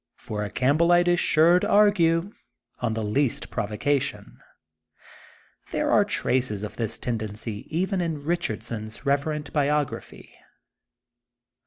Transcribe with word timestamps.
For 0.17 0.43
a 0.43 0.49
Campbellite'^ 0.49 1.07
is 1.07 1.19
sure 1.19 1.59
to 1.59 1.69
argue, 1.69 2.33
on 2.79 2.95
the 2.95 3.03
least 3.03 3.51
provocation. 3.51 4.39
There 5.71 5.91
are 5.91 6.03
traces 6.03 6.63
of 6.63 6.75
this 6.75 6.97
tendency 6.97 7.67
even 7.69 8.01
in 8.01 8.25
Bichard 8.25 8.63
son's 8.63 9.05
reverent 9.05 9.53
biography. 9.53 10.33